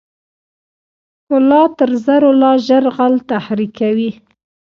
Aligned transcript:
ښکلا 1.21 1.61
تر 1.77 1.89
زرو 2.05 2.29
لا 2.41 2.51
ژر 2.65 2.85
غل 2.95 3.15
تحریکوي. 3.31 4.11